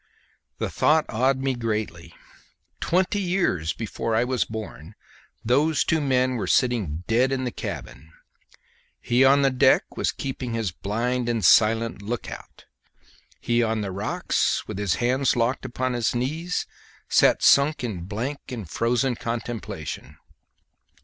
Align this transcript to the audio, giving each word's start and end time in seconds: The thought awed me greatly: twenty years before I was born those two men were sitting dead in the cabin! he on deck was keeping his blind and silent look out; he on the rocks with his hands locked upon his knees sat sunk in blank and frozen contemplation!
The 0.57 0.71
thought 0.71 1.05
awed 1.09 1.37
me 1.37 1.53
greatly: 1.53 2.15
twenty 2.79 3.21
years 3.21 3.71
before 3.71 4.15
I 4.15 4.23
was 4.23 4.45
born 4.45 4.95
those 5.45 5.83
two 5.83 6.01
men 6.01 6.37
were 6.37 6.47
sitting 6.47 7.03
dead 7.05 7.31
in 7.31 7.43
the 7.43 7.51
cabin! 7.51 8.11
he 8.99 9.23
on 9.23 9.43
deck 9.59 9.83
was 9.95 10.11
keeping 10.11 10.55
his 10.55 10.71
blind 10.71 11.29
and 11.29 11.45
silent 11.45 12.01
look 12.01 12.31
out; 12.31 12.65
he 13.39 13.61
on 13.61 13.81
the 13.81 13.91
rocks 13.91 14.67
with 14.67 14.79
his 14.79 14.95
hands 14.95 15.35
locked 15.35 15.65
upon 15.65 15.93
his 15.93 16.15
knees 16.15 16.65
sat 17.07 17.43
sunk 17.43 17.83
in 17.83 18.05
blank 18.05 18.39
and 18.49 18.71
frozen 18.71 19.13
contemplation! 19.15 20.17